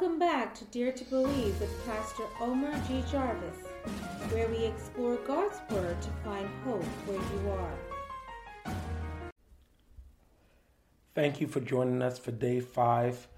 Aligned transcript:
Welcome 0.00 0.18
back 0.18 0.54
to 0.54 0.64
Dare 0.64 0.92
to 0.92 1.04
Believe 1.04 1.60
with 1.60 1.86
Pastor 1.86 2.22
Omar 2.40 2.72
G. 2.88 3.04
Jarvis, 3.12 3.58
where 4.30 4.48
we 4.48 4.64
explore 4.64 5.16
God's 5.16 5.58
Word 5.70 6.00
to 6.00 6.08
find 6.24 6.48
hope 6.64 6.82
where 7.04 7.18
you 7.18 7.50
are. 7.50 8.74
Thank 11.14 11.42
you 11.42 11.46
for 11.46 11.60
joining 11.60 12.00
us 12.00 12.18
for 12.18 12.30
day 12.30 12.60
five 12.60 13.28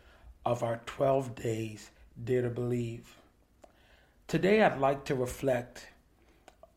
of 0.47 0.63
our 0.63 0.81
12 0.87 1.35
days 1.35 1.91
Dare 2.23 2.43
to 2.43 2.51
Believe. 2.51 3.17
Today, 4.29 4.63
I'd 4.63 4.79
like 4.79 5.05
to 5.07 5.17
reflect 5.17 5.89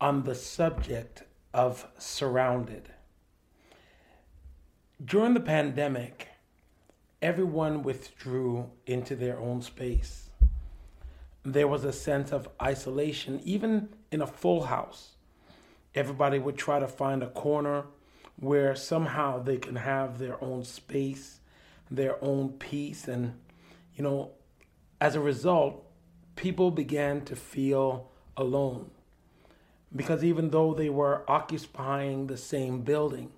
on 0.01 0.23
the 0.23 0.33
subject 0.33 1.21
of 1.53 1.87
surrounded. 1.99 2.89
During 5.05 5.35
the 5.35 5.41
pandemic, 5.41 6.29
everyone 7.21 7.83
withdrew 7.83 8.69
into 8.85 9.15
their 9.15 9.39
own 9.39 9.61
space. 9.61 10.29
There 11.43 11.67
was 11.67 11.83
a 11.83 11.93
sense 11.93 12.31
of 12.31 12.49
isolation, 12.61 13.39
even 13.43 13.89
in 14.11 14.21
a 14.21 14.27
full 14.27 14.63
house. 14.63 15.11
Everybody 15.93 16.39
would 16.39 16.57
try 16.57 16.79
to 16.79 16.87
find 16.87 17.23
a 17.23 17.29
corner 17.29 17.85
where 18.37 18.75
somehow 18.75 19.41
they 19.41 19.57
can 19.57 19.75
have 19.75 20.17
their 20.17 20.43
own 20.43 20.63
space, 20.63 21.39
their 21.89 22.21
own 22.23 22.49
peace. 22.49 23.07
And, 23.07 23.35
you 23.95 24.03
know, 24.03 24.31
as 24.99 25.15
a 25.15 25.21
result, 25.21 25.85
people 26.35 26.71
began 26.71 27.23
to 27.25 27.35
feel 27.35 28.11
alone. 28.35 28.91
Because 29.95 30.23
even 30.23 30.49
though 30.49 30.73
they 30.73 30.89
were 30.89 31.23
occupying 31.29 32.27
the 32.27 32.37
same 32.37 32.81
building, 32.81 33.31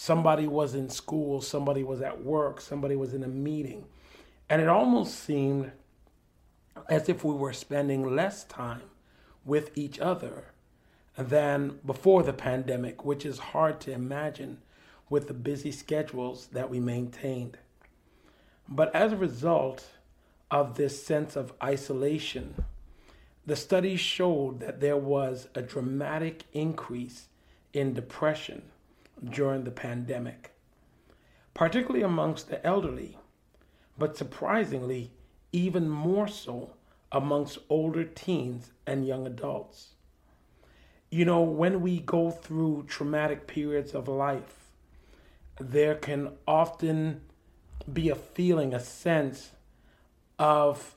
somebody 0.00 0.46
was 0.46 0.76
in 0.76 0.88
school, 0.88 1.40
somebody 1.40 1.82
was 1.82 2.00
at 2.00 2.22
work, 2.22 2.60
somebody 2.60 2.94
was 2.94 3.14
in 3.14 3.24
a 3.24 3.28
meeting. 3.28 3.84
And 4.48 4.62
it 4.62 4.68
almost 4.68 5.18
seemed 5.18 5.72
as 6.88 7.08
if 7.08 7.24
we 7.24 7.34
were 7.34 7.52
spending 7.52 8.14
less 8.14 8.44
time 8.44 8.82
with 9.44 9.76
each 9.76 9.98
other 9.98 10.52
than 11.16 11.80
before 11.84 12.22
the 12.22 12.32
pandemic, 12.32 13.04
which 13.04 13.26
is 13.26 13.40
hard 13.40 13.80
to 13.80 13.90
imagine 13.90 14.58
with 15.10 15.26
the 15.26 15.34
busy 15.34 15.72
schedules 15.72 16.46
that 16.52 16.70
we 16.70 16.78
maintained. 16.78 17.58
But 18.68 18.94
as 18.94 19.12
a 19.12 19.16
result 19.16 19.84
of 20.48 20.76
this 20.76 21.04
sense 21.04 21.34
of 21.34 21.52
isolation, 21.60 22.54
the 23.44 23.56
studies 23.56 23.98
showed 23.98 24.60
that 24.60 24.78
there 24.78 24.96
was 24.96 25.48
a 25.56 25.60
dramatic 25.60 26.44
increase 26.52 27.26
in 27.72 27.94
depression 27.94 28.62
during 29.24 29.64
the 29.64 29.70
pandemic, 29.70 30.52
particularly 31.54 32.02
amongst 32.02 32.48
the 32.48 32.64
elderly, 32.66 33.18
but 33.96 34.16
surprisingly, 34.16 35.12
even 35.52 35.88
more 35.88 36.28
so 36.28 36.74
amongst 37.10 37.58
older 37.68 38.04
teens 38.04 38.70
and 38.86 39.06
young 39.06 39.26
adults. 39.26 39.94
You 41.10 41.24
know, 41.24 41.40
when 41.40 41.80
we 41.80 42.00
go 42.00 42.30
through 42.30 42.84
traumatic 42.86 43.46
periods 43.46 43.94
of 43.94 44.08
life, 44.08 44.70
there 45.58 45.94
can 45.94 46.32
often 46.46 47.22
be 47.90 48.10
a 48.10 48.14
feeling, 48.14 48.74
a 48.74 48.80
sense 48.80 49.52
of 50.38 50.94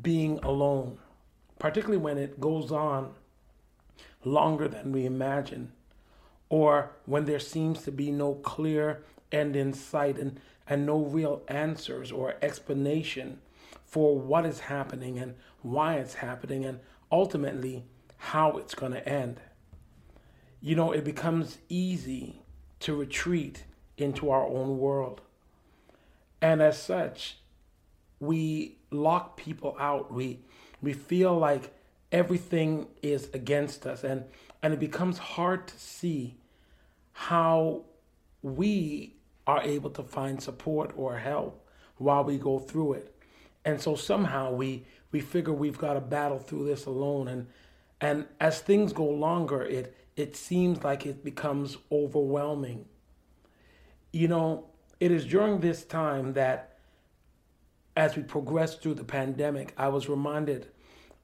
being 0.00 0.38
alone, 0.42 0.98
particularly 1.58 2.00
when 2.00 2.16
it 2.16 2.40
goes 2.40 2.70
on 2.70 3.14
longer 4.24 4.68
than 4.68 4.92
we 4.92 5.04
imagine 5.04 5.72
or 6.48 6.92
when 7.04 7.24
there 7.24 7.38
seems 7.38 7.82
to 7.82 7.92
be 7.92 8.10
no 8.10 8.34
clear 8.34 9.02
end 9.32 9.56
in 9.56 9.72
sight 9.72 10.18
and, 10.18 10.40
and 10.68 10.86
no 10.86 10.98
real 10.98 11.42
answers 11.48 12.12
or 12.12 12.36
explanation 12.42 13.40
for 13.84 14.18
what 14.18 14.46
is 14.46 14.60
happening 14.60 15.18
and 15.18 15.34
why 15.62 15.94
it's 15.94 16.14
happening 16.14 16.64
and 16.64 16.80
ultimately 17.10 17.84
how 18.18 18.52
it's 18.52 18.74
going 18.74 18.92
to 18.92 19.08
end. 19.08 19.40
You 20.60 20.74
know, 20.74 20.92
it 20.92 21.04
becomes 21.04 21.58
easy 21.68 22.42
to 22.80 22.94
retreat 22.94 23.64
into 23.96 24.30
our 24.30 24.46
own 24.46 24.78
world. 24.78 25.20
And 26.40 26.60
as 26.60 26.80
such, 26.80 27.38
we 28.20 28.78
lock 28.90 29.36
people 29.36 29.76
out. 29.78 30.12
We 30.12 30.40
we 30.82 30.92
feel 30.92 31.36
like 31.36 31.74
everything 32.12 32.86
is 33.02 33.28
against 33.34 33.86
us 33.86 34.04
and 34.04 34.24
and 34.62 34.72
it 34.72 34.80
becomes 34.80 35.18
hard 35.18 35.66
to 35.68 35.78
see 35.78 36.36
how 37.12 37.84
we 38.42 39.14
are 39.46 39.62
able 39.62 39.90
to 39.90 40.02
find 40.02 40.42
support 40.42 40.92
or 40.96 41.18
help 41.18 41.68
while 41.98 42.24
we 42.24 42.36
go 42.36 42.58
through 42.58 42.94
it. 42.94 43.14
And 43.64 43.80
so 43.80 43.94
somehow 43.94 44.52
we 44.52 44.84
we 45.12 45.20
figure 45.20 45.52
we've 45.52 45.78
got 45.78 45.94
to 45.94 46.00
battle 46.00 46.38
through 46.38 46.66
this 46.66 46.86
alone 46.86 47.28
and 47.28 47.46
and 48.00 48.26
as 48.40 48.60
things 48.60 48.92
go 48.92 49.06
longer 49.06 49.62
it 49.62 49.96
it 50.16 50.34
seems 50.34 50.82
like 50.82 51.04
it 51.04 51.22
becomes 51.22 51.76
overwhelming. 51.92 52.86
You 54.12 54.28
know, 54.28 54.66
it 54.98 55.12
is 55.12 55.26
during 55.26 55.60
this 55.60 55.84
time 55.84 56.32
that 56.32 56.78
as 57.94 58.16
we 58.16 58.22
progress 58.22 58.76
through 58.76 58.94
the 58.94 59.04
pandemic, 59.04 59.74
I 59.76 59.88
was 59.88 60.08
reminded 60.08 60.68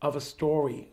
of 0.03 0.17
a 0.17 0.21
story 0.21 0.89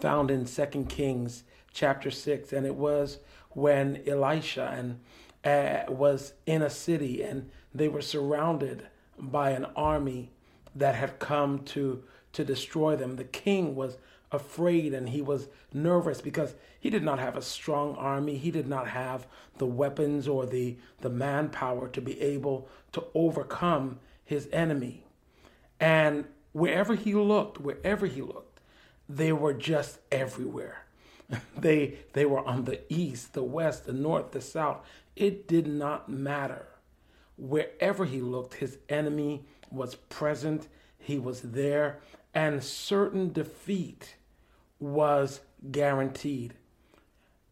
found 0.00 0.30
in 0.30 0.46
Second 0.46 0.88
Kings 0.88 1.44
chapter 1.72 2.10
6 2.10 2.52
and 2.52 2.66
it 2.66 2.74
was 2.74 3.18
when 3.50 4.02
Elisha 4.06 4.74
and 4.76 4.98
uh, 5.44 5.90
was 5.92 6.32
in 6.46 6.62
a 6.62 6.70
city 6.70 7.22
and 7.22 7.50
they 7.74 7.88
were 7.88 8.00
surrounded 8.00 8.86
by 9.18 9.50
an 9.50 9.66
army 9.76 10.30
that 10.74 10.94
had 10.94 11.18
come 11.18 11.58
to 11.60 12.02
to 12.32 12.44
destroy 12.44 12.96
them. 12.96 13.16
The 13.16 13.24
king 13.24 13.74
was 13.74 13.98
afraid 14.30 14.94
and 14.94 15.10
he 15.10 15.20
was 15.20 15.48
nervous 15.74 16.22
because 16.22 16.54
he 16.80 16.88
did 16.88 17.02
not 17.02 17.18
have 17.18 17.36
a 17.36 17.42
strong 17.42 17.94
army. 17.96 18.38
He 18.38 18.50
did 18.50 18.66
not 18.66 18.88
have 18.88 19.26
the 19.58 19.66
weapons 19.66 20.26
or 20.26 20.46
the 20.46 20.78
the 21.02 21.10
manpower 21.10 21.88
to 21.88 22.00
be 22.00 22.18
able 22.20 22.68
to 22.92 23.04
overcome 23.14 23.98
his 24.24 24.48
enemy. 24.50 25.04
And 25.78 26.24
wherever 26.52 26.94
he 26.94 27.14
looked 27.14 27.60
wherever 27.60 28.06
he 28.06 28.22
looked 28.22 28.52
they 29.16 29.32
were 29.32 29.52
just 29.52 29.98
everywhere. 30.10 30.84
they 31.58 31.98
they 32.12 32.24
were 32.24 32.46
on 32.46 32.64
the 32.64 32.80
east, 32.92 33.32
the 33.32 33.42
west, 33.42 33.86
the 33.86 33.92
north, 33.92 34.32
the 34.32 34.40
south. 34.40 34.84
It 35.16 35.46
did 35.46 35.66
not 35.66 36.08
matter. 36.08 36.66
Wherever 37.36 38.04
he 38.04 38.20
looked, 38.20 38.54
his 38.54 38.78
enemy 38.88 39.44
was 39.70 39.94
present. 39.94 40.68
He 40.98 41.18
was 41.18 41.40
there, 41.40 42.00
and 42.34 42.62
certain 42.62 43.32
defeat 43.32 44.16
was 44.78 45.40
guaranteed. 45.70 46.54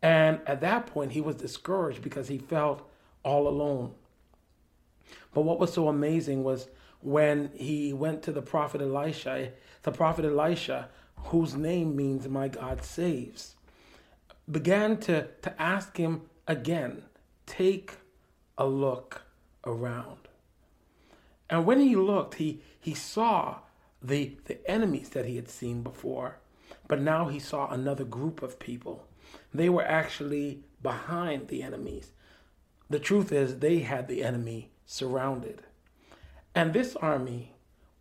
And 0.02 0.40
at 0.46 0.60
that 0.60 0.86
point, 0.86 1.12
he 1.12 1.20
was 1.20 1.36
discouraged 1.36 2.02
because 2.02 2.28
he 2.28 2.38
felt 2.38 2.88
all 3.22 3.48
alone. 3.48 3.94
But 5.32 5.42
what 5.42 5.58
was 5.58 5.72
so 5.72 5.88
amazing 5.88 6.42
was 6.44 6.68
when 7.00 7.50
he 7.54 7.92
went 7.92 8.22
to 8.22 8.32
the 8.32 8.42
prophet 8.42 8.80
Elisha, 8.80 9.52
the 9.82 9.92
prophet 9.92 10.24
Elisha 10.24 10.88
whose 11.24 11.54
name 11.54 11.96
means 11.96 12.28
my 12.28 12.48
God 12.48 12.82
saves, 12.82 13.54
began 14.50 14.96
to, 14.98 15.28
to 15.42 15.62
ask 15.62 15.96
him 15.96 16.22
again, 16.46 17.02
take 17.46 17.98
a 18.58 18.66
look 18.66 19.22
around. 19.64 20.28
And 21.48 21.66
when 21.66 21.80
he 21.80 21.96
looked, 21.96 22.34
he, 22.34 22.62
he 22.78 22.94
saw 22.94 23.58
the, 24.02 24.36
the 24.46 24.68
enemies 24.70 25.10
that 25.10 25.26
he 25.26 25.36
had 25.36 25.48
seen 25.48 25.82
before, 25.82 26.38
but 26.88 27.00
now 27.00 27.28
he 27.28 27.38
saw 27.38 27.70
another 27.70 28.04
group 28.04 28.42
of 28.42 28.58
people. 28.58 29.06
They 29.52 29.68
were 29.68 29.84
actually 29.84 30.60
behind 30.82 31.48
the 31.48 31.62
enemies. 31.62 32.12
The 32.88 32.98
truth 32.98 33.30
is, 33.30 33.58
they 33.58 33.80
had 33.80 34.08
the 34.08 34.24
enemy 34.24 34.70
surrounded. 34.90 35.62
And 36.52 36.72
this 36.72 36.96
army 36.96 37.52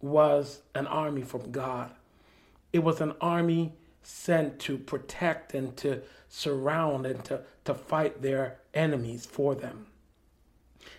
was 0.02 0.62
an 0.74 0.88
army 0.88 1.22
from 1.22 1.52
God. 1.52 1.92
It 2.74 2.80
was 2.80 3.00
an 3.00 3.14
army 3.22 3.74
sent 4.02 4.58
to 4.62 4.76
protect 4.76 5.54
and 5.54 5.78
to 5.78 6.02
surround 6.30 7.06
and 7.06 7.24
to, 7.26 7.42
to 7.66 7.76
fight 7.76 8.24
their 8.24 8.58
enemies 8.74 9.28
for 9.28 9.54
them. 9.54 9.86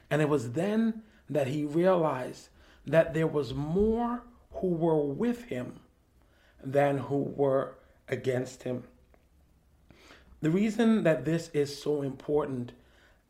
And 0.08 0.22
it 0.22 0.28
was 0.28 0.52
then 0.52 1.02
that 1.28 1.48
he 1.48 1.64
realized 1.64 2.50
that 2.86 3.12
there 3.12 3.26
was 3.26 3.52
more 3.52 4.22
who 4.52 4.68
were 4.68 5.02
with 5.02 5.46
him 5.46 5.80
than 6.62 6.98
who 6.98 7.16
were 7.16 7.74
against 8.08 8.62
him. 8.62 8.84
The 10.40 10.50
reason 10.50 11.02
that 11.02 11.24
this 11.24 11.48
is 11.52 11.82
so 11.82 12.02
important 12.02 12.72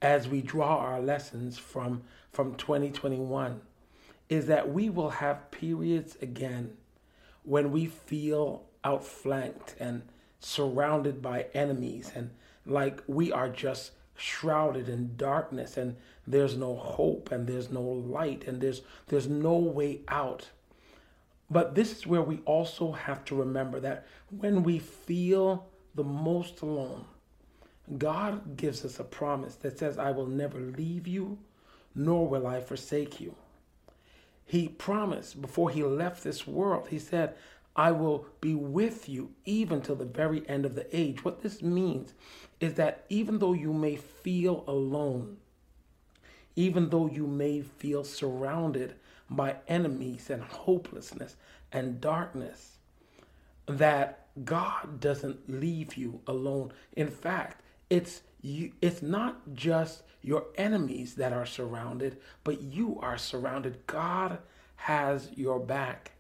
as 0.02 0.28
we 0.28 0.40
draw 0.40 0.78
our 0.78 1.00
lessons 1.00 1.58
from, 1.58 2.02
from 2.32 2.54
2021 2.54 3.60
is 4.28 4.46
that 4.46 4.72
we 4.72 4.88
will 4.88 5.10
have 5.10 5.50
periods 5.50 6.16
again 6.22 6.76
when 7.42 7.70
we 7.70 7.86
feel 7.86 8.64
outflanked 8.84 9.74
and 9.78 10.02
surrounded 10.38 11.20
by 11.20 11.46
enemies 11.52 12.12
and 12.14 12.30
like 12.64 13.02
we 13.06 13.32
are 13.32 13.48
just 13.48 13.92
shrouded 14.16 14.88
in 14.88 15.16
darkness 15.16 15.76
and 15.76 15.96
there's 16.26 16.56
no 16.56 16.76
hope 16.76 17.32
and 17.32 17.46
there's 17.46 17.70
no 17.70 17.82
light 17.82 18.46
and 18.46 18.60
there's 18.60 18.82
there's 19.08 19.26
no 19.26 19.56
way 19.56 20.00
out. 20.08 20.48
But 21.50 21.74
this 21.74 21.90
is 21.90 22.06
where 22.06 22.22
we 22.22 22.38
also 22.44 22.92
have 22.92 23.24
to 23.26 23.34
remember 23.34 23.80
that 23.80 24.06
when 24.30 24.62
we 24.62 24.78
feel 24.78 25.66
the 25.94 26.04
most 26.04 26.60
alone, 26.60 27.04
God 27.98 28.56
gives 28.56 28.84
us 28.84 29.00
a 29.00 29.04
promise 29.04 29.56
that 29.56 29.78
says, 29.78 29.98
I 29.98 30.10
will 30.10 30.26
never 30.26 30.58
leave 30.58 31.06
you, 31.06 31.38
nor 31.94 32.28
will 32.28 32.46
I 32.46 32.60
forsake 32.60 33.20
you. 33.20 33.34
He 34.44 34.68
promised 34.68 35.40
before 35.40 35.70
he 35.70 35.82
left 35.82 36.24
this 36.24 36.46
world, 36.46 36.88
he 36.88 36.98
said, 36.98 37.34
I 37.76 37.92
will 37.92 38.26
be 38.40 38.54
with 38.54 39.08
you 39.08 39.30
even 39.44 39.80
till 39.80 39.94
the 39.94 40.04
very 40.04 40.46
end 40.48 40.66
of 40.66 40.74
the 40.74 40.86
age. 40.96 41.24
What 41.24 41.42
this 41.42 41.62
means 41.62 42.14
is 42.58 42.74
that 42.74 43.04
even 43.08 43.38
though 43.38 43.52
you 43.52 43.72
may 43.72 43.96
feel 43.96 44.64
alone, 44.66 45.36
even 46.56 46.90
though 46.90 47.06
you 47.06 47.26
may 47.26 47.62
feel 47.62 48.04
surrounded 48.04 48.94
by 49.30 49.56
enemies 49.68 50.30
and 50.30 50.42
hopelessness 50.42 51.36
and 51.72 52.00
darkness, 52.00 52.78
that 53.66 54.26
God 54.44 55.00
doesn't 55.00 55.48
leave 55.48 55.94
you 55.94 56.20
alone. 56.26 56.72
In 56.96 57.08
fact, 57.08 57.62
it's 57.90 58.22
you, 58.40 58.72
it's 58.80 59.02
not 59.02 59.54
just 59.54 60.02
your 60.22 60.46
enemies 60.56 61.14
that 61.16 61.32
are 61.32 61.46
surrounded, 61.46 62.18
but 62.44 62.62
you 62.62 62.98
are 63.02 63.18
surrounded. 63.18 63.86
God 63.86 64.38
has 64.76 65.30
your 65.34 65.60
back. 65.60 66.12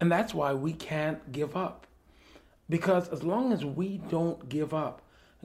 And 0.00 0.10
that's 0.10 0.32
why 0.32 0.54
we 0.54 0.72
can't 0.72 1.32
give 1.32 1.56
up. 1.56 1.86
Because 2.68 3.08
as 3.08 3.22
long 3.22 3.52
as 3.52 3.64
we 3.64 3.98
don't 3.98 4.48
give 4.48 4.74
up, 4.74 5.02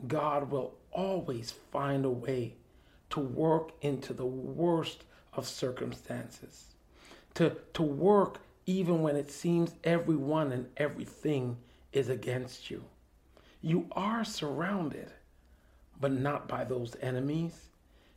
God 0.08 0.50
will 0.50 0.76
always 0.92 1.52
find 1.52 2.06
a 2.06 2.10
way 2.10 2.56
to 3.12 3.20
work 3.20 3.72
into 3.82 4.14
the 4.14 4.26
worst 4.26 5.04
of 5.34 5.48
circumstances, 5.48 6.66
to, 7.36 7.56
to 7.74 7.84
work 7.84 8.40
even 8.66 9.02
when 9.02 9.16
it 9.16 9.32
seems 9.32 9.74
everyone 9.84 10.52
and 10.52 10.68
everything 10.78 11.58
is 11.94 12.10
against 12.10 12.70
you. 12.70 12.84
You 13.62 13.88
are 13.92 14.24
surrounded, 14.24 15.12
but 16.02 16.12
not 16.12 16.48
by 16.48 16.66
those 16.66 16.96
enemies. 17.02 17.70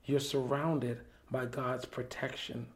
You're 0.06 0.20
surrounded 0.20 1.00
by 1.30 1.46
God's 1.46 1.84
protection. 1.84 2.66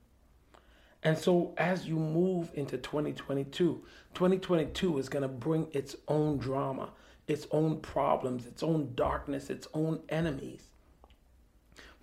And 1.03 1.17
so, 1.17 1.55
as 1.57 1.87
you 1.87 1.97
move 1.97 2.51
into 2.55 2.77
2022, 2.77 3.83
2022 4.15 4.99
is 4.99 5.09
going 5.09 5.23
to 5.23 5.29
bring 5.29 5.69
its 5.73 5.97
own 6.09 6.39
drama, 6.39 6.91
its 7.27 7.47
own 7.51 7.81
problems, 7.81 8.47
its 8.47 8.63
own 8.63 8.93
darkness, 8.95 9.49
its 9.49 9.69
own 9.75 10.01
enemies. 10.09 10.65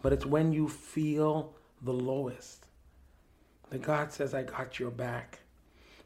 But 0.01 0.13
it's 0.13 0.25
when 0.25 0.53
you 0.53 0.67
feel 0.69 1.55
the 1.81 1.93
lowest 1.93 2.65
that 3.69 3.81
God 3.81 4.11
says, 4.13 4.33
I 4.33 4.43
got 4.43 4.79
your 4.79 4.91
back. 4.91 5.39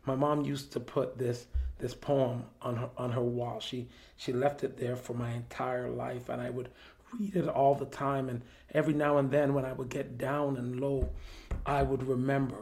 My 0.06 0.16
mom 0.16 0.44
used 0.44 0.72
to 0.74 0.80
put 0.80 1.18
this 1.18 1.46
this 1.80 1.96
poem 1.96 2.44
on 2.62 2.76
her 2.76 2.90
on 2.98 3.12
her 3.12 3.22
wall. 3.22 3.60
She 3.60 3.88
she 4.16 4.32
left 4.32 4.64
it 4.64 4.78
there 4.78 4.96
for 4.96 5.14
my 5.14 5.32
entire 5.32 5.90
life 5.90 6.30
and 6.30 6.42
I 6.42 6.50
would 6.50 6.70
read 7.18 7.36
it 7.36 7.48
all 7.48 7.74
the 7.74 7.86
time 7.86 8.30
and 8.30 8.42
every 8.74 8.94
now 8.94 9.18
and 9.18 9.32
then 9.32 9.54
when 9.54 9.66
I 9.66 9.74
would 9.74 9.90
get 9.90 10.18
down 10.18 10.58
and 10.58 10.80
low, 10.80 11.10
I 11.66 11.82
would 11.82 12.04
remember 12.04 12.58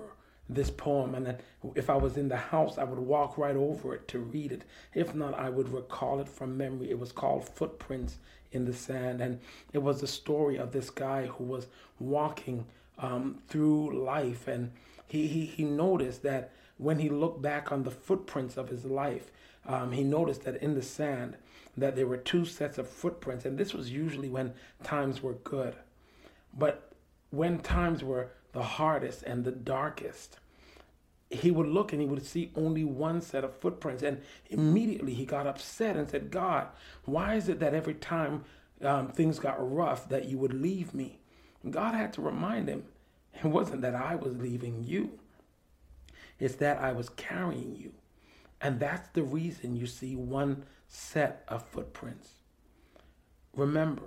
this 0.50 0.72
poem 0.72 1.14
and 1.16 1.38
if 1.76 1.90
I 1.90 1.98
was 1.98 2.16
in 2.16 2.30
the 2.30 2.38
house 2.38 2.78
I 2.78 2.86
would 2.86 3.00
walk 3.00 3.38
right 3.38 3.56
over 3.56 3.94
it 3.94 4.08
to 4.10 4.20
read 4.20 4.52
it. 4.52 4.64
If 4.94 5.14
not, 5.14 5.34
I 5.34 5.50
would 5.50 5.70
recall 5.70 6.22
it 6.22 6.30
from 6.30 6.56
memory. 6.56 6.90
It 6.90 7.00
was 7.00 7.12
called 7.12 7.50
Footprints 7.50 8.18
in 8.52 8.66
the 8.66 8.74
Sand 8.74 9.20
and 9.20 9.40
it 9.74 9.80
was 9.80 10.00
the 10.00 10.08
story 10.08 10.58
of 10.58 10.72
this 10.72 10.90
guy 10.90 11.26
who 11.26 11.44
was 11.44 11.68
walking 12.00 12.66
um, 13.00 13.40
through 13.48 14.04
life 14.04 14.48
and 14.48 14.72
he, 15.08 15.28
he, 15.28 15.46
he 15.46 15.64
noticed 15.64 16.24
that 16.24 16.52
when 16.78 17.00
he 17.00 17.10
looked 17.10 17.42
back 17.42 17.72
on 17.72 17.84
the 17.84 17.92
footprints 17.92 18.58
of 18.58 18.70
his 18.70 18.86
life, 18.86 19.32
um, 19.66 19.92
he 19.92 20.04
noticed 20.04 20.44
that 20.44 20.62
in 20.62 20.76
the 20.76 20.82
sand 20.82 21.38
that 21.76 21.96
there 21.96 22.08
were 22.08 22.18
two 22.18 22.46
sets 22.46 22.78
of 22.78 22.90
footprints, 22.90 23.46
and 23.46 23.58
this 23.58 23.74
was 23.74 23.92
usually 23.92 24.30
when 24.30 24.54
times 24.84 25.22
were 25.22 25.34
good. 25.34 25.76
But 26.58 26.92
when 27.30 27.60
times 27.60 28.04
were 28.04 28.32
the 28.54 28.64
hardest 28.64 29.24
and 29.24 29.44
the 29.44 29.52
darkest, 29.52 30.40
he 31.30 31.52
would 31.52 31.68
look 31.68 31.92
and 31.92 32.02
he 32.02 32.08
would 32.08 32.26
see 32.26 32.52
only 32.56 32.84
one 32.84 33.22
set 33.22 33.44
of 33.44 33.56
footprints. 33.56 34.02
And 34.02 34.22
immediately 34.50 35.14
he 35.14 35.26
got 35.26 35.46
upset 35.46 35.98
and 35.98 36.10
said, 36.10 36.32
God, 36.32 36.68
why 37.06 37.36
is 37.36 37.50
it 37.50 37.60
that 37.60 37.74
every 37.74 37.94
time 37.94 38.46
um, 38.82 39.10
things 39.10 39.40
got 39.40 39.58
rough 39.60 40.08
that 40.10 40.26
you 40.26 40.38
would 40.38 40.54
leave 40.54 40.94
me? 40.94 41.20
God 41.70 41.94
had 41.96 42.14
to 42.14 42.22
remind 42.22 42.70
him, 42.70 42.86
it 43.34 43.46
wasn't 43.46 43.82
that 43.82 43.94
I 43.94 44.16
was 44.16 44.38
leaving 44.38 44.84
you. 44.86 45.20
It's 46.40 46.56
that 46.56 46.80
I 46.80 46.92
was 46.92 47.10
carrying 47.10 47.76
you. 47.76 47.92
And 48.62 48.80
that's 48.80 49.10
the 49.10 49.24
reason 49.24 49.76
you 49.76 49.86
see 49.86 50.16
one 50.16 50.64
set 50.88 51.44
of 51.48 51.64
footprints. 51.68 52.30
Remember, 53.56 54.04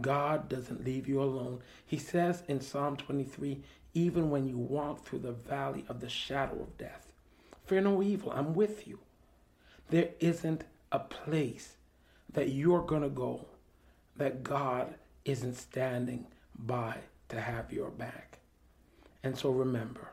God 0.00 0.48
doesn't 0.48 0.84
leave 0.84 1.08
you 1.08 1.22
alone. 1.22 1.60
He 1.84 1.98
says 1.98 2.42
in 2.48 2.60
Psalm 2.60 2.96
23 2.96 3.62
even 3.94 4.30
when 4.30 4.48
you 4.48 4.56
walk 4.56 5.04
through 5.04 5.18
the 5.18 5.32
valley 5.32 5.84
of 5.88 6.00
the 6.00 6.08
shadow 6.08 6.60
of 6.62 6.78
death, 6.78 7.12
fear 7.66 7.82
no 7.82 8.02
evil, 8.02 8.32
I'm 8.32 8.54
with 8.54 8.88
you. 8.88 8.98
There 9.90 10.08
isn't 10.18 10.64
a 10.90 10.98
place 10.98 11.76
that 12.32 12.48
you're 12.48 12.82
going 12.82 13.02
to 13.02 13.10
go 13.10 13.46
that 14.16 14.42
God 14.42 14.94
isn't 15.24 15.56
standing 15.56 16.26
by 16.58 16.96
to 17.28 17.40
have 17.40 17.72
your 17.72 17.90
back. 17.90 18.38
And 19.22 19.36
so 19.36 19.50
remember, 19.50 20.12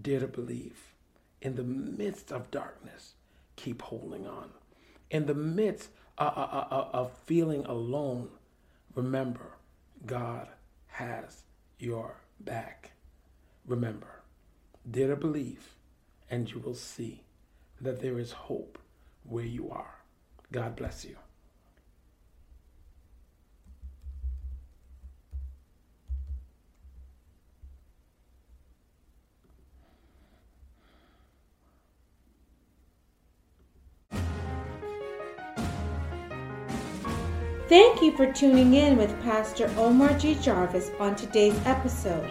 dare 0.00 0.20
to 0.20 0.28
believe. 0.28 0.94
In 1.40 1.56
the 1.56 1.62
midst 1.62 2.32
of 2.32 2.50
darkness, 2.50 3.14
keep 3.56 3.82
holding 3.82 4.26
on. 4.26 4.50
In 5.10 5.26
the 5.26 5.34
midst 5.34 5.90
of, 6.18 6.28
uh, 6.36 6.40
uh, 6.40 6.68
uh, 6.70 6.88
of 6.92 7.12
feeling 7.26 7.64
alone, 7.66 8.30
remember, 8.94 9.56
God 10.06 10.48
has 10.86 11.42
your 11.78 12.16
back. 12.40 12.92
Remember, 13.66 14.22
dare 14.90 15.08
to 15.08 15.16
believe, 15.16 15.74
and 16.30 16.50
you 16.50 16.58
will 16.60 16.74
see 16.74 17.22
that 17.80 18.00
there 18.00 18.18
is 18.18 18.32
hope 18.32 18.78
where 19.24 19.44
you 19.44 19.70
are. 19.70 19.96
God 20.52 20.76
bless 20.76 21.04
you. 21.04 21.16
Thank 37.66 38.02
you 38.02 38.14
for 38.14 38.30
tuning 38.30 38.74
in 38.74 38.98
with 38.98 39.18
Pastor 39.22 39.72
Omar 39.78 40.18
G. 40.18 40.34
Jarvis 40.34 40.90
on 41.00 41.16
today's 41.16 41.58
episode. 41.64 42.30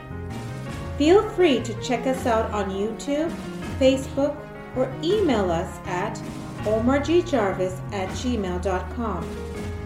Feel 1.00 1.28
free 1.32 1.60
to 1.62 1.74
check 1.82 2.06
us 2.06 2.28
out 2.28 2.52
on 2.52 2.70
YouTube, 2.70 3.32
Facebook, 3.80 4.38
or 4.75 4.94
email 5.02 5.50
us 5.50 5.80
at 5.88 6.22
omargjarvis 6.66 7.74
at 7.94 8.10
gmail.com 8.10 9.36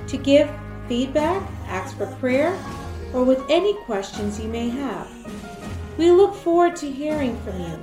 to 0.07 0.17
give 0.17 0.51
feedback, 0.89 1.41
ask 1.67 1.95
for 1.95 2.07
prayer, 2.15 2.51
or 3.13 3.23
with 3.23 3.41
any 3.49 3.73
questions 3.85 4.41
you 4.41 4.49
may 4.49 4.67
have. 4.67 5.09
We 5.97 6.11
look 6.11 6.35
forward 6.35 6.75
to 6.77 6.91
hearing 6.91 7.39
from 7.39 7.61
you. 7.61 7.79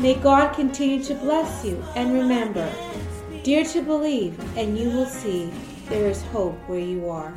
May 0.00 0.16
God 0.16 0.54
continue 0.54 1.02
to 1.04 1.14
bless 1.14 1.64
you, 1.64 1.82
and 1.96 2.12
remember, 2.12 2.70
dare 3.42 3.64
to 3.64 3.80
believe, 3.80 4.38
and 4.58 4.78
you 4.78 4.90
will 4.90 5.06
see 5.06 5.50
there 5.88 6.06
is 6.08 6.22
hope 6.22 6.56
where 6.66 6.78
you 6.78 7.08
are. 7.08 7.34